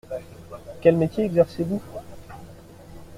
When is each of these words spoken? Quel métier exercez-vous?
Quel 0.81 0.95
métier 0.97 1.25
exercez-vous? 1.25 1.79